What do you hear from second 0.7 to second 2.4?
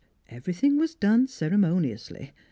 was done ceremoniously.